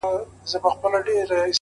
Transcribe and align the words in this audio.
گـــډ 0.63 0.75
وډ 0.91 1.05
يـهـــوديـــان؛ 1.13 1.49